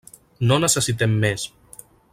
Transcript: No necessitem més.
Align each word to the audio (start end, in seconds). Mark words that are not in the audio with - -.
No 0.51 0.57
necessitem 0.63 1.15
més. 1.27 1.47